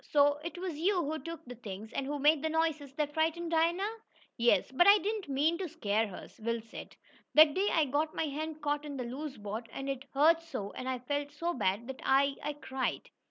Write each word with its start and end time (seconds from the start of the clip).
"So 0.09 0.39
it 0.43 0.57
was 0.57 0.79
you 0.79 1.03
who 1.03 1.19
took 1.19 1.45
the 1.45 1.53
things, 1.53 1.93
and 1.93 2.07
who 2.07 2.17
made 2.17 2.41
the 2.41 2.49
noises 2.49 2.91
that 2.95 3.13
frightened 3.13 3.51
Dinah?" 3.51 3.97
"Yes, 4.35 4.71
but 4.71 4.87
I 4.87 4.97
didn't 4.97 5.29
mean, 5.29 5.59
to 5.59 5.69
scare 5.69 6.07
her," 6.07 6.27
Will 6.39 6.59
said. 6.59 6.95
"That 7.35 7.53
day 7.53 7.67
I 7.71 7.85
got 7.85 8.15
my 8.15 8.23
hand 8.25 8.63
caught 8.63 8.83
in 8.83 8.97
the 8.97 9.03
loose 9.03 9.37
board, 9.37 9.69
and 9.71 9.87
it 9.87 10.05
hurt 10.15 10.41
so, 10.41 10.71
and 10.71 10.89
I 10.89 10.97
felt 10.97 11.31
so 11.31 11.53
bad 11.53 11.85
that 11.87 12.01
I 12.03 12.35
I 12.41 12.53
cried. 12.53 13.11